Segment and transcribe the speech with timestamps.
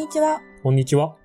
[0.00, 0.40] にちは。
[0.62, 1.18] こんにちは。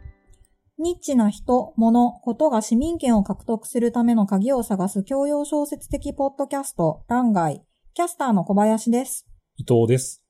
[0.77, 7.63] ニッチな人、物、ことが市民権を獲得するための鍵を探す教養小説的ポッドキャスト、欄外。
[7.93, 9.25] キャスターの小林です。
[9.55, 10.21] 伊藤です。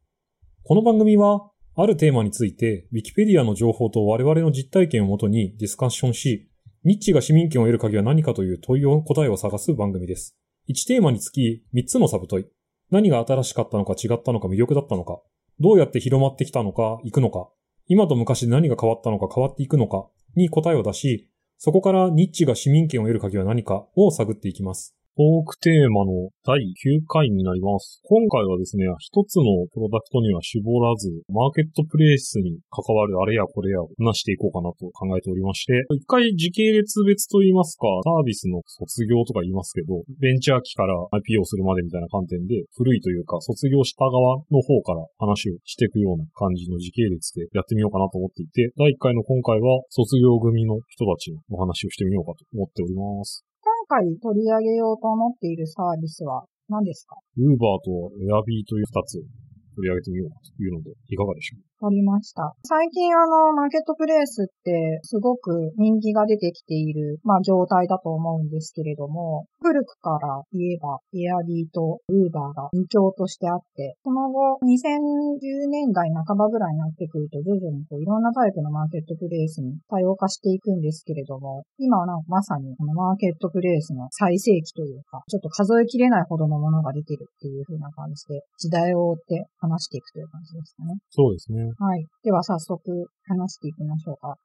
[0.63, 6.47] この番組は、あるテーマについて、ウィキペディアの情報と我々の実体験をもとにディスカッションし、
[6.83, 10.37] ニッチが市民権を得る鍵は何かという問いを、答えを探す番組です。
[10.69, 12.45] 1テーマにつき3つのサブ問い。
[12.91, 15.19] 何が新しかったのか違ったのか魅力だったのか。
[15.59, 17.49] どうやって広まってきたのか、行くのか。
[17.87, 24.95] 今と昔で何が変わったのか変わっていくのかに答えを出し、そこからニッチが市民権を得る鍵は何かを探っていきます。
[25.15, 28.03] トークテーマの第9回になります。
[28.03, 53.45] 今回はですね、一つのプロダクトには絞らず、マーケットプレイスに関わるあれやこれやを話していこうかなと考えておりまして、一回時系列別と言いますか、サービスの卒業とか言いますけど、ベンチャー期から IPO するまでみたいな観点で、古いというか、卒業した側の方から話をしていくような感じの時系列でやってみようかなと思っていて、第1回の今回は卒業組の人たちのお話をしてみようかと思っております。
[53.87, 57.17] 今回取り上げようと思っているサービスは何ですか？
[57.37, 61.61] ウーバーとエアビーという二つ取り上げてみようというので、いかがでしょう？
[61.81, 62.55] わかりました。
[62.63, 90.95] 最近あの、マーケットプレイスってすごく人気が出てきている、まあ状態だと思うんですけれども、古くから言えば、エアビーとウーバーが二強としてあって、その後、2010年代半ばぐらいになってくると、徐々にこういろんなタイプのマーケットプレイスに多様化していくんですけれども、今はなんかまさにこのマーケットプレイスの最盛期というか、ちょっと数えきれないほどのものが出てるっていう風な感じで、時代を追って話していくという感じですかね。
[91.09, 91.64] そうですね。
[91.77, 92.05] はい。
[92.23, 92.79] では早速
[93.27, 94.35] 話していきましょうか。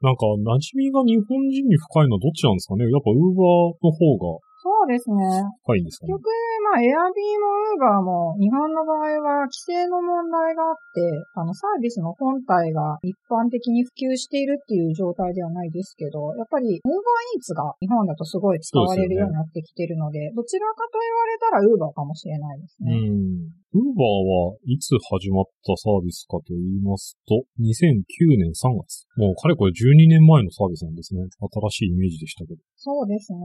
[0.00, 2.84] なんか、馴染みが日本人に深いのはどっちなんですかね？
[2.86, 5.22] やっぱウーバーの方がそうですね。
[5.62, 6.34] 深いんですかね結局、
[6.66, 11.06] まあ、エアビーもウーバーも、日本の場合は規制の問題があって、
[11.38, 22.98] あの、サービスの本体が一般的に普及しているっていう状態ではないですけど、やっぱり、ウーバーイーツが日本だとすごい使われるようになってきてるので、どちらかと言われたらウーバーかもしれないですうね。
[22.98, 23.54] ん。
[23.74, 29.06] ウーバーはいつ始まったサービスかと言いますと、2009年3月。
[29.14, 31.22] もうかれこれ12年前のサービスなんですね。
[31.38, 32.60] 新しいイメージでしたけど。
[32.74, 33.38] そうですね。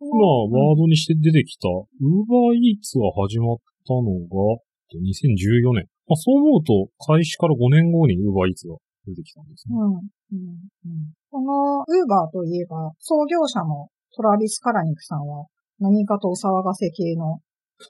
[0.00, 4.62] 今、ワードにして出てきた、ウーバーイーツが始まったのが、
[4.94, 5.88] 2014年。
[6.06, 8.76] まあ、そう思うと、開始から5年後にウーバーイーツが
[9.06, 9.74] 出てきたんですね。
[9.76, 9.92] うん。
[9.92, 10.00] うん。
[10.00, 11.12] うん。
[11.30, 15.46] この、ウーバーといえば、創業者のトラビス・カラニクさんは、
[15.80, 17.40] 何かとお騒がせ系の、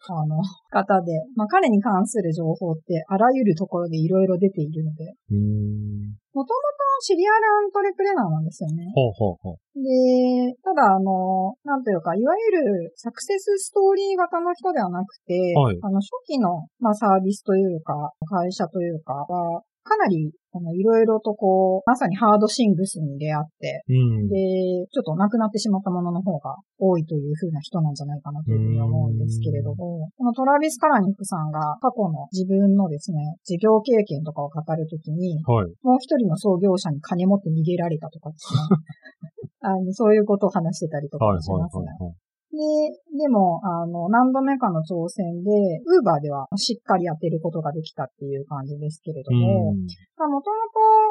[0.09, 5.05] あの、方で、まあ、彼に関する情報って、あらゆるところでいろいろ出ているので。
[6.35, 8.91] もともとシリアルアントレプレナーなんですよね。
[8.95, 24.29] はあ、はあはあ、で、ただ、あの、なんというか、いわゆるサクセスストーリー型の人ではなくて、はいあの、初期の、まあ、サービスというか、会社というかは、かなり、あの、いろいろとこう、まさにハードシングスに出会って、うん。
[24.29, 24.37] で、
[24.91, 35.67] ちょっと亡くなってしまったものの方が多いという風な人なんじゃないかなというふうに思うんですけれども、このトラビス・カラニックさんが過去の自分のですね、事業経験とかを語るときに、はい。
[35.83, 38.61] もう一人の創業者に金持って逃げられたとかですね。
[39.61, 41.87] あのそういうことを話してたりとかはい、はい、しますね。
[41.99, 42.28] はいはい。
[42.51, 42.59] で、
[43.25, 45.51] でも、あの、何度目かの挑戦で、
[45.85, 49.85] ウーバーではしっかり当てることができたっていう感じですけれども、うん。
[50.17, 50.57] まあ、もとも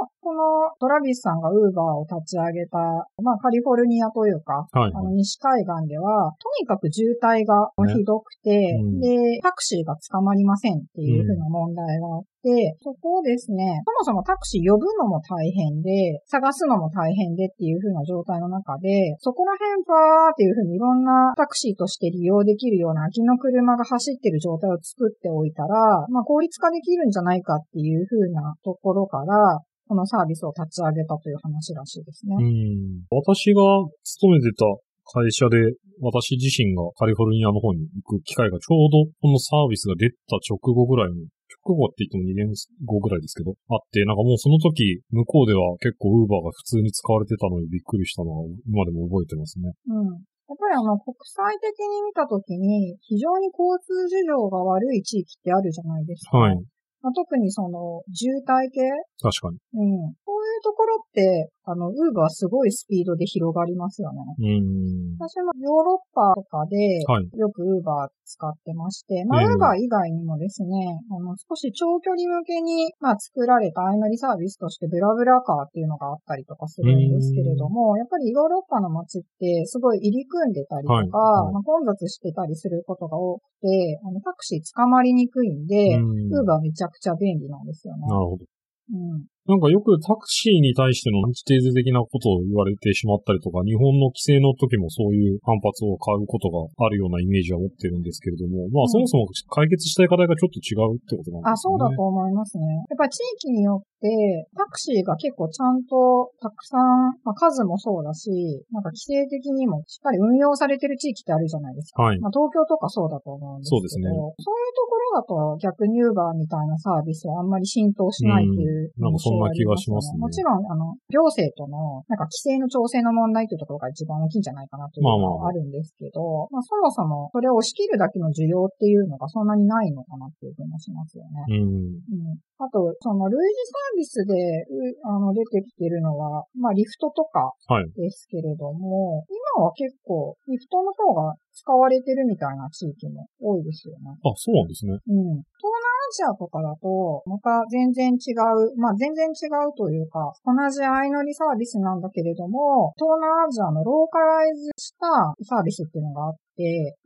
[0.02, 0.42] と、この
[0.80, 2.78] トラビスさんがウーバーを立ち上げた、
[3.22, 5.14] まあ、カリフォルニアというか、はい、あの、はい。
[5.14, 9.00] 西海岸では、とにかく渋滞がひどくて、うん。
[9.00, 32.36] で、タクシーが捕まりませんっていうふうな問題があって、そこをですね、そもそもタクシー呼ぶのも大変で、探すのも大変でっていうふうな状態の中で、そこら辺バーっていうふうにいろんなタクシーとして利用できるような空きの車が走ってる状態を作っておいたら、まあ効率化できるんじゃないかっていうふうなところから、このサービスを立ち上げたという話らしいですね。
[32.40, 33.08] うん。
[33.10, 33.62] 私が
[34.04, 34.66] 勤めてた
[35.08, 35.58] 会社で、
[36.02, 41.28] 私自身がカリフォルニアの方に行く機会がちょうどこのサービスが出た直後ぐらいに、
[41.68, 42.56] 直後って言っても2年
[42.88, 49.76] 後ぐらいですけど、あって、なんかもうその時、向こうでは結構ウーバーが普通に使われてたのにびっくりしたのは今でも覚えてますね。
[49.92, 50.24] うん。
[50.48, 56.40] やっぱりあの、国際的に見たときに、非常に交通事情が悪い地域ってあるじゃないですか。
[56.40, 56.56] はい。
[57.02, 58.82] まあ、特にその、渋滞系？
[59.22, 59.58] 確かに。
[59.74, 60.14] うん。
[60.26, 64.24] こういうところって、あの、ウーバーすごいスピードで広がりますよね。
[64.40, 65.20] うん。
[65.20, 67.30] 私もヨーロッパとかで、はい。
[67.36, 88.08] よくウーバー使ってまして、まあ、ええウーバー以外にもですね、あの、少し長距離向けに、まあ、作られた相乗りサービスとしてブラブラカーっていうのがあったりとかするんですけれども、やっぱりヨーロッパの街ってすごい入り組んでたりとか、はいはいまあ、混雑してたりすることが多くて、あの、タクシー捕まりにくいんで、うんウーバーめちゃくちゃ便利なんですよね。
[88.08, 88.46] なるほど。
[88.88, 89.28] うん。
[89.48, 101.52] なんかよくタクシーに対してのアンチテーゼ的なことを言われてしまったりとか、日本の規制の時もそういう反発を買うことがあるようなイメージは持ってるんですけれども、まあそもそも解決したい課題がちょっと違うってことなんですね。
[101.52, 102.68] あ、そうだと思いますね。
[102.92, 108.30] やっぱり地域によって、タクシーが結構ちゃんとたくさん、まあ、数もそうだし、
[108.72, 112.04] なんか規制的にもしっかり運用されてる地域ってあるじゃないですか。
[112.04, 112.20] はい。
[112.20, 113.78] まあ、東京とかそうだと思うんですけど。
[113.78, 131.46] そうですねそういうところだと逆に Uber みたいなサービスはあんまり浸透しないっていううんなんかそんな気がしますねもちろん、あの、行政との、なんか規制の調整の問題というところが一番大きいんじゃないかなというのまあるんですけど、まあそもそもそれを押し切るだけの需要っていうのがそんなにないのかなっていう気もしますよね。
[131.50, 131.56] うん。
[131.56, 137.92] うんあと、その類似サービスで、うあの、出てきてるのは、まあ、リフトとかはい。
[137.96, 139.26] ですけれども、
[139.56, 144.14] 今は結構、リフトの方が使われてるみたいな地域も多いですよね。
[144.24, 144.94] あ、そうなんですね。
[144.94, 145.42] うん。
[145.58, 156.98] 東南アジアとかだと、また全然違う、まあ全然違うというか、同じ相乗りサービスなんだけれども、東南アジアのローカライズしたサービスっていうのがあって、で、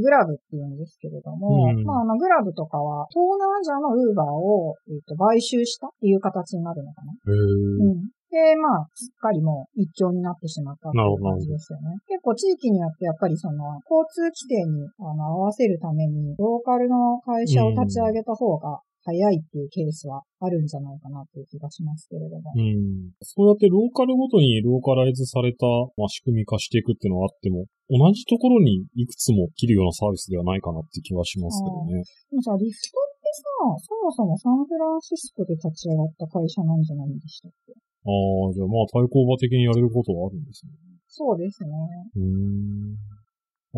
[0.00, 7.12] グラブっていうんですけれども、うんまああのグラブとかは、東南アジアのウーバーを、えっと買収したっていう形になるのかな。
[7.12, 7.92] へー。
[7.92, 8.08] うん。
[8.32, 11.96] で、まあ、すっかりもう一強になってしまったっていう感じですよね。
[12.08, 22.50] 結構地域によってやっぱりその、交通規制にあの合わせるために、ローカルの会社を立ち上げた方が早いっていうケースはあるんじゃないかなっていう気がしますけれども。
[22.50, 23.14] うん。
[23.22, 25.64] そうやってローカルごとにローカライズされた、
[25.94, 32.02] まあ、仕組み化していくっていうのはあっても、同じところにいくつも切るようなサービスではないかなって気はしますけどね。
[32.02, 37.72] でもさ、リフトってさ、そもそもサンフランシスコで立ち上がった会社なんじゃないんでしたっけ？
[37.72, 40.72] ああ、じゃあまあ対抗馬的にやれることはあるんですね。
[41.06, 41.70] そうですね。
[42.16, 42.98] うーん。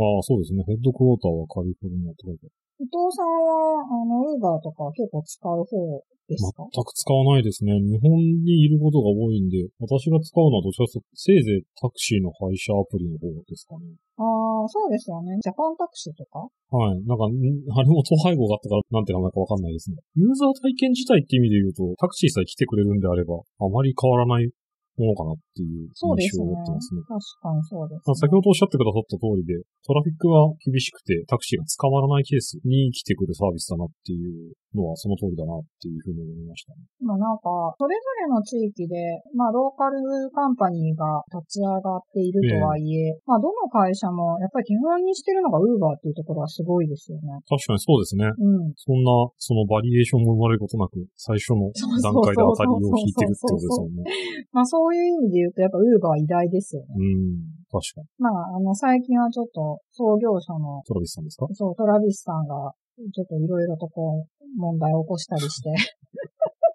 [0.01, 0.65] ああ、そうですね。
[0.65, 2.53] ヘッドクォーターはカリフォルニアって書いてある。
[2.79, 6.63] 伊藤さんは、あの、ウーバーとか結構使う方ですか？
[6.71, 7.75] 全く使わないですね。
[7.83, 13.99] 日本にいることが多いんで、私が使うのはどちらかというと、せいぜいタクシーの配車アプリの方ですかね。
[14.21, 14.23] あ
[14.63, 15.35] あ、そうですよね。
[15.43, 16.47] ジャパンタクシーとか？
[16.71, 17.03] はい。
[17.03, 17.35] なんか、ん
[17.75, 19.99] あれも統廃合があったから、なんて名前かわかんないですね。
[20.15, 24.53] ユーザー体験自体って意味で言うと、タクシーさえ来てくれるんであれば、あまり変わらない
[24.99, 26.43] ものかなっていう印象。
[26.43, 27.03] を持ってますね。
[27.07, 28.03] 確かにそうです、ね。
[28.07, 36.85] まあ先ほどおっしゃってくださった通りで、トラフィックが厳しくてタクシーが捕まらないケースに来てくるサービスだなっていうのはその通りだなっていうふうに思いましたね。
[37.01, 38.97] まあなんか、それぞれの地域で、
[39.35, 39.99] まあローカル
[40.31, 47.41] カンパニーが立ち上がっているとはいえ、まあどの会社もやっぱり基本にしてるのがウーバーっていうところはすごいですよね。
[47.49, 48.29] 確かにそうですね。
[48.29, 48.73] うん。
[48.77, 51.73] そんな、そのバリエーションも生まれることなく、最初の
[52.03, 54.05] 段階で当たりを引いてるってことですもんね。
[54.53, 56.89] まあそういう意味で言うとやっぱウーバー偉大ですよね。
[56.97, 57.45] うん。
[57.69, 58.09] 確かに。
[58.17, 61.47] まああの最近はちょっと創業者の、トラビスさんですか？
[61.53, 62.73] そう、トラビスさんが、
[63.13, 64.27] ちょっといろいろとこう、
[64.57, 65.69] 問題を起こしたりして。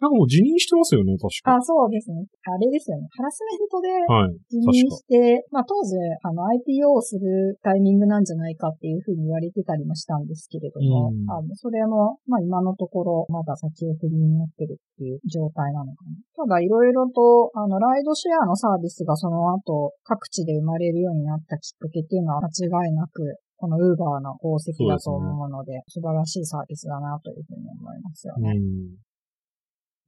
[0.03, 1.55] なんかもう辞任してますよね、確か。
[1.55, 2.27] あ、そうですね。
[2.43, 3.07] あれですよね。
[3.15, 4.35] ハラスメントではい。
[4.51, 16.11] 辞任して、まあ当時、あの IPO をするタイミングなんじゃないかっていうふうに言われてたりもしたんですけれども、うんあのそれも、まあ今のところまだ先送りになってるっていう状態なのかな。
[16.35, 28.51] ただいろいろと、あの、ライドシェアのサービスがその後各地で生まれるようになったきっかけっていうのは間違いなく、この Uber の功績だと思うので、素晴らしいサービスだなというふうに思いますよね。
[28.51, 29.12] うん。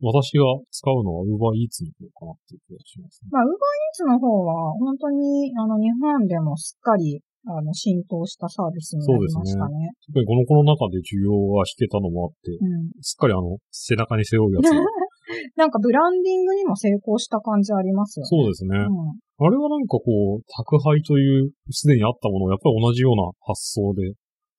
[0.01, 3.29] 私が使うのは Uber Eats の方かなっていう気がしますね。
[3.31, 9.93] まあ、ウーバーイーツの方は、本当に、あの、日本でもすっかり、あの、浸透したサービスになりましたね。
[10.07, 12.91] 特にこのコロナ禍で需要が引けたのもあって、うん。
[13.01, 14.81] すっかりあの、背中に背負うやつが。
[15.55, 18.27] なんか、ブランディングにも成功した感じありますよね。
[18.29, 18.77] そうですね。
[18.77, 19.45] うん。
[19.45, 24.13] あれはなんかこう、宅配という、すでにあったものをやっぱり同じような発想で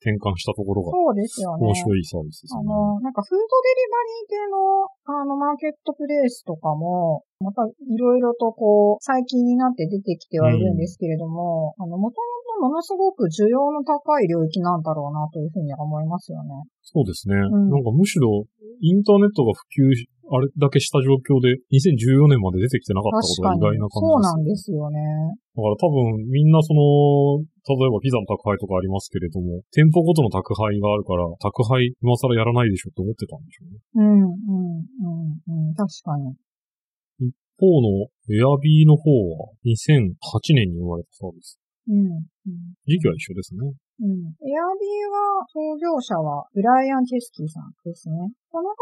[0.06, 1.66] 転換したところがそうですよね。
[1.66, 2.62] 面白いサービスですね。
[2.62, 16.50] あの、なんかフードデリバリー系の、あの、マーケットプレイスとかも、またいろいろとこう、最近になって出てきてはいるんですけれども、あの、もともとものすごく需要の高い領域なんだろうなというふうには思いますよね。
[16.82, 17.34] そうですね。
[17.34, 18.44] んなんかむしろ、
[18.80, 23.86] インターネットが普及し、あれだけした状況で、2014年まで出てきてなかったことが意外な。
[23.86, 24.98] 感そうじです、なんですよね。
[25.54, 33.78] だから多分、みんなその、例えばピザの宅配とかありますけれども、店舗ごとの宅配があるから、宅配今更やらないでしょって思ってたんでしょうね。
[33.94, 36.34] うん、うん、うん、うん、確かに。
[37.22, 40.10] 一方のエアビーの方は2008
[40.54, 41.58] 年に生まれたサービス。
[41.88, 42.74] うん、うん。
[42.86, 43.60] 時期は一緒ですね。
[44.00, 44.10] うん。
[44.10, 48.32] エアビーは、創業者は、ブライアン・チェスキーさんですね。
[48.50, 48.76] この方、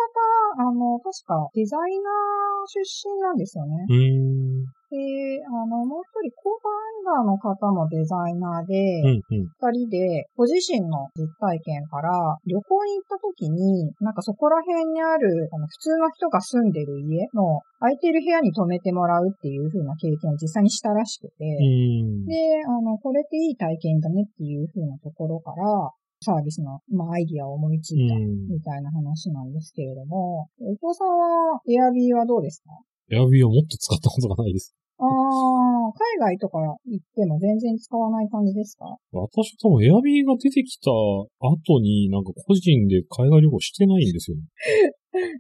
[0.68, 3.86] あの、確かデザイナー出身なんですよね。
[3.88, 4.64] うーん。
[4.94, 6.70] で、あの、もう一人、コーバ
[7.18, 9.50] ンダーの方もデザイナーで、うんうん。
[9.74, 12.14] 二人で、ご自身の実体験から、
[12.46, 22.24] 旅行に行った時に、なんかそこら辺にある、あの、普通の人が住んでる家の空いてる部屋に泊めてもらうっていう風な経験を実際にしたらしくて、うん。
[22.26, 25.90] で、あの、これっていい体験だねっていう風なところから、
[26.22, 28.48] サービスの、まあ、アイディアを思いついた、うん。
[28.48, 32.70] みたいな話なんですけれども、伊藤さんは、エアビーはどうですか？
[33.10, 34.74] エアビーはもっと使ったことがないです。
[34.98, 38.86] ああ、海外とか行っても全然使わない感じですか？
[39.12, 44.42] 私多分エアビーが出てきた後になんか個人で海外旅行してないんですよね。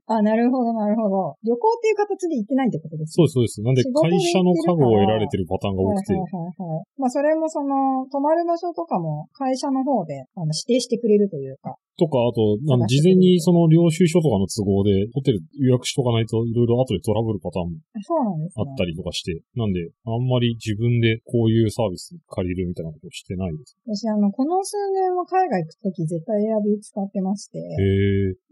[0.06, 1.34] あ、なるほど、なるほど。
[1.42, 3.62] 旅行っていう形で行ってないってことですそうです、そうです。
[3.62, 6.14] なんで会社の家具を得られてるパターンがはいはい多くて。
[6.14, 6.84] はいはい。
[6.96, 11.74] まあそれもその、泊まる場所とかも会社の方であの指定してくれるというか。
[11.96, 17.78] とか、あと、あの事前にその領収書とかの都合でホテル予約しとかないといろいろ後でトラブルパターンも
[18.56, 19.42] あったりとかして。
[19.54, 23.76] なんで、あんまり自分でこういうサービス借りるみたいなことをしてないです。
[23.86, 27.58] 私あの、この数年は海外行くとき絶対エアビー使ってまして。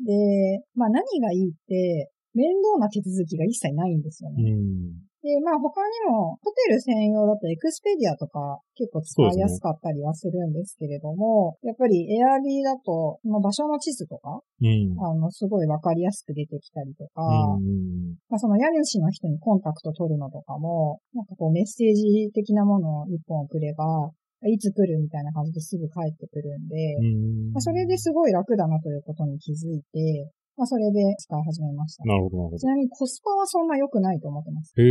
[0.06, 4.50] で、まあ何がいいって、面倒な手続きが一切ないんですようね。
[4.50, 5.11] ん。
[5.22, 14.98] で、まあ他にも、ホテル専用だとエクスペディアとか結構使いやすかったりはするんですけれども、やっぱりエアビーだと、その場所の地図とか、うん。
[14.98, 18.18] あの、すごいわかりやすく出てきたりとか、うん。
[18.28, 24.10] まあその家主の人にコンタクト取るのとかも、なんかこうメッセージ的なものを一本送れば、
[24.48, 27.52] いつ来るみたいな感じですぐ帰ってくるんで、うん。
[27.52, 32.04] まあ、それですごい楽だなということに気づいて、まあそれで使い始めました。
[32.04, 34.74] なるほど、なるほちなみにコスパはそんな良くないと思ってます。
[34.76, 34.82] ど。
[34.82, 34.86] へ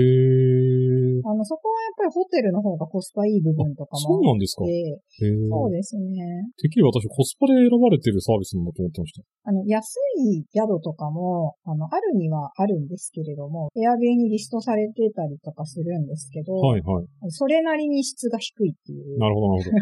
[1.21, 1.29] え。
[1.29, 4.65] あの、そこはやっぱりホテルの方がコスパいい部分とかそうもなんですか。
[4.65, 6.49] そうですね。
[6.57, 9.21] てっきり私コスパで選ばれてるサービスなんだと思ってました。
[9.43, 17.05] あの、安い宿とかも、あの、あるにはあるんですけれども、エアビーにリストされてたりとかするんですけど、はいはい。
[17.29, 19.17] それなりに質が低いっていう。
[19.19, 19.77] なるほど、なるほど。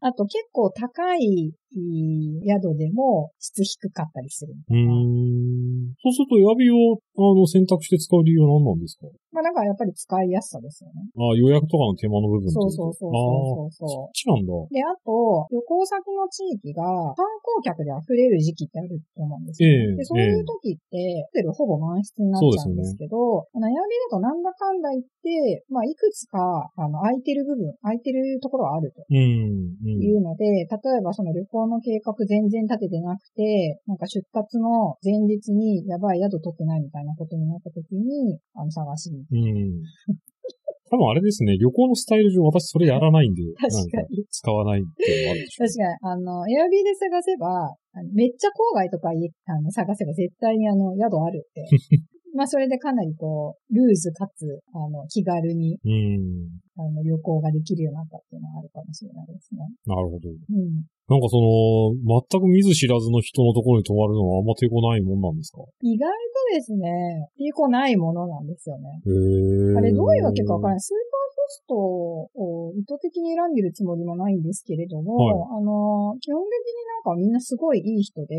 [0.08, 1.52] あと結構高い
[2.46, 4.54] 宿でも質低かったりする。
[4.54, 5.94] うーん。
[6.02, 9.06] そうすると、エアビーを、あの、選択して使う理由は何なんですか？
[9.34, 11.10] まあだからやっぱり使いやすさですよね。
[11.18, 14.54] あ予約とかの手間の部分そうそうそうああ、そうそうそっちなんだ。
[14.70, 16.86] で、あと、旅行先の地域が
[17.18, 29.02] 観光客で溢れる時期ってあると思うんですよ、ええで、そういう時って、ホテルほぼ満室になっちゃうんですけど、あの、エアビーだとなんだかんだ言って、まあ、いくつか、あの、空いてる部分、空いてるところはあると。
[29.10, 29.18] うん。
[29.18, 30.02] うん。
[30.02, 39.23] いうので、例えばその旅行の計画全然立ててなくて、なんか出発の前日にやばい宿取ってないみたいなことになった時に、あの、探しに。
[39.30, 39.82] うん。
[40.90, 45.66] 多分あれですね、旅行のスタイル上私それやらないんで、確かに使わないっていうのもあるでしょう。
[45.66, 47.74] 確かに、あの、エアビーで探せば、
[48.12, 49.16] めっちゃ郊外とかい
[49.46, 51.66] あの探せば絶対にあの、宿あるって。
[52.34, 56.50] まあ、それでかなりこう、ルーズかつ、あの、気軽に、うん。
[56.76, 59.60] あの、旅行ができるようになったっていうのがあるかもしれないですね。
[59.86, 60.28] なるほど。
[60.28, 60.82] うん。
[61.06, 65.60] なんかその、全く見ず知らずの人のところに泊まるのはあんま抵抗ないもんなんですか？
[65.82, 68.88] 意外とですね、抵抗ないものなんですよね。
[69.04, 70.80] へーあれどういうわけかわからない。
[70.80, 78.36] スーパーホストを意図的に選んでるつもりもないんですけれども、あの、基本的になんかみんなすごいいい人で。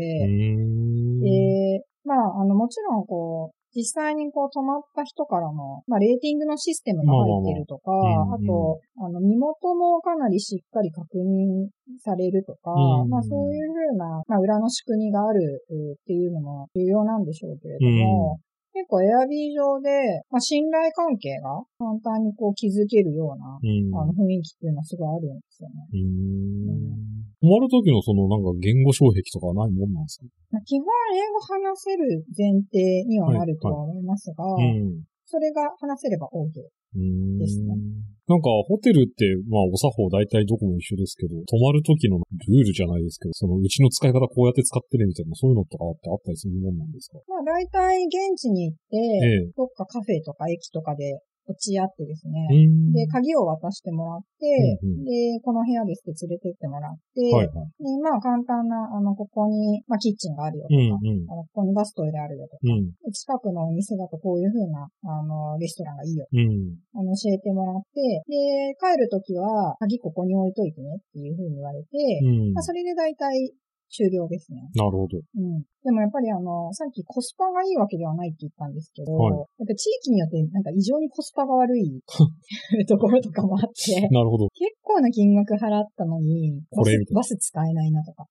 [1.22, 11.68] で、まあ、あの、もちろんこう、実際にこう泊まった人からの、まあ、レーティングのシステムが入ってるとか、まあと、あの、身元もかなりしっかり確認
[12.00, 18.40] されるとか、うんまあ、そういうふうな、まあ、裏の仕組みがあるえーっていうのも重要なんでしょうけれども、
[18.76, 23.88] 結構エアビー上で、まあ、信頼関係が簡単にこう築けるような、うん。
[23.96, 25.74] あの雰囲気っていうのはすごいあるんですよね。
[25.88, 26.04] うー
[26.76, 27.16] ん。
[27.40, 30.26] 泊まるときのそのなんか言語障壁とかはないもんなんですか？
[30.52, 35.04] まあ基本英語話せる前提にはなるとは思いますが、うん。
[35.24, 36.52] それが話せれば OK。
[37.38, 37.74] ですね
[38.26, 47.22] なんか、ホテルって、まあ、お作法大体どこも一緒ですけど、泊まる時のルールじゃないですけど、その、うちの使い方こうやって使ってねみたいな、そういうのとかってあったりするもんなんですか？
[47.28, 49.52] まあ大体現地に行って、ええ。
[49.56, 57.70] どっかカフェとか駅とかで落ち合ってですね、うんで、鍵を渡してもらって、うんうんで、この部屋ですって連れてってもらって、はいはい。
[57.78, 61.30] で、まあ簡単な、あの、ここに、まあキッチンがあるよとか、うんうん。
[61.30, 63.12] あのここにバストイレあるよとか、うん。
[63.12, 66.26] 近くのお店だとこういう風な、あの、レストランがいいよ。
[66.32, 66.76] うん。
[66.94, 71.88] あの、教えてもらって、で、帰るときは、鍵ここに置いといてねっていう風に言われて、
[72.22, 72.52] うん。
[72.52, 73.52] まあ、それで大体
[73.88, 74.62] 終了ですね。
[74.74, 75.18] なるほど。
[75.18, 75.62] うん。
[75.84, 82.02] でもやっぱりあの、さっきコスパがいいわけではないって言ったんですけど、はいやっぱ地域によってなんか異常にコスパが悪い
[82.88, 84.48] ところとかもあって、なるほど。
[84.50, 88.26] 結構な金額払ったのに、バスバス使えないなとか。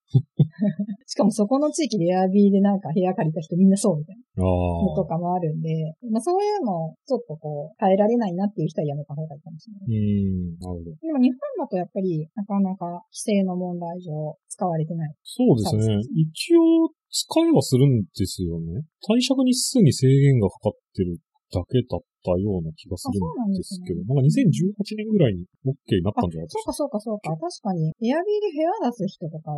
[1.06, 5.06] しかもそこの地域でエアビーでなんか部屋借りた人みんなそうみたいあなのとあ。
[5.06, 9.86] かもあるんで、まあそういうのちょっとこう、耐えられないなっていう人はやめた方がいいかもしれない。
[9.88, 10.96] うん、なるほど。
[11.02, 15.14] でも日本だとやっぱりなかなか規制の問題上使われてない。
[15.24, 16.00] そうですね。
[16.16, 18.84] 一応、使いはするんですよね。
[19.08, 21.16] 貸借日数に制限がかかってる
[21.54, 23.16] だけだったような気がする
[23.48, 26.74] んですけど、あなんか2018年ぐらいに OK になっあ、たんじゃないですか？
[26.74, 27.48] そうかそうかそうか。
[27.48, 29.54] 確かに、エアビーで部屋出す人とか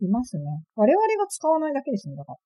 [0.00, 0.44] いますね。
[0.74, 2.38] 我々が使わないだけですね、だから。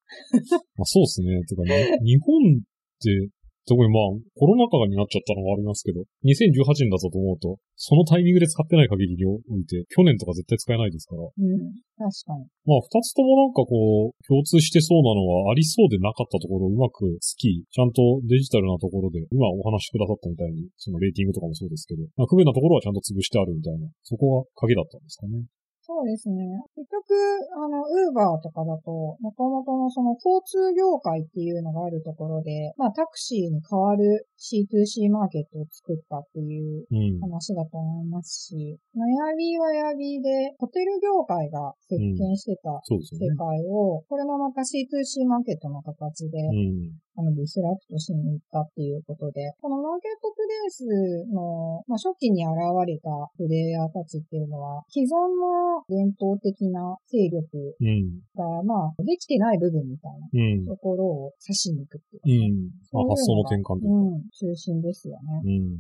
[0.77, 1.41] まあ、そうですね。
[1.45, 2.61] てか、ね、 日本っ
[3.01, 3.31] て、
[3.69, 11.29] 特にまあ、コロナ禍になっちゃったのもありますけど、2018年だったと思うと、そのタイミングで使ってない限りにおいて、去年とか絶対使えないですから。
[11.29, 11.77] うん。
[12.01, 12.49] 確かに。
[12.65, 25.45] まあ、二つともなんかこう、共通してそうなのはありそうでなかったところをうまくつき、ちゃんとデジタルなところで、今お話しくださったみたいに、そのレーティングとかもそうですけど、まあ、不便なところはちゃんと潰してあるみたいな、そこが鍵だったんですかね。
[25.89, 26.45] そうですね。
[26.77, 27.17] 結局、
[27.57, 37.21] あの、ウーバーとかだと、もともとのその交通業界っていうのがあるところで、まあタクシーに代わる C2C マーケットを作ったっていううん。
[37.25, 43.27] 話だと思いますし、エアビーはエアビーで、ホテル業界が席巻してたそうですよね。
[43.33, 46.93] 世界を、これもまた C2C マーケットの形で、うん。
[47.19, 50.87] あの、ディスラプトしに行ったっていうことで、このマーケットプレイス
[51.35, 52.55] の、まあ、初期に現
[52.87, 58.23] れたプレイヤーたちっていうのは、既存の伝統的な勢力うん。
[58.39, 60.67] が、まあ、できてない部分みたいなうん。
[60.67, 62.71] ところを指しに行くっていううん。
[62.93, 63.95] まあ、発想の転換というか。
[63.95, 65.43] うん、中心ですよね。
[65.45, 65.79] うん。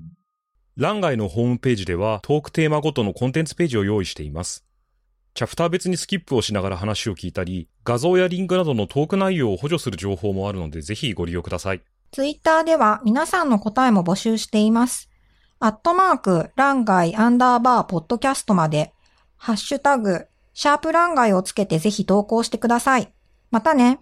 [0.77, 4.68] 欄外のホームページではトークテーマごとのコンテンツページを用意しています。
[5.35, 11.83] チャプター別にスキップをしながら話を聞いたり、画像やリンクなどのトーク内容を補助する情報もあるのでぜひご利用ください。
[12.11, 15.11] ツイッターでは皆さんの答えも募集しています。
[15.61, 18.93] アットマーク、ランガイアンダーバーポッドキャストまで、
[19.37, 23.13] ハッシュタグ、シャープランガイをつけてぜひ投稿してください。
[23.51, 24.01] またね。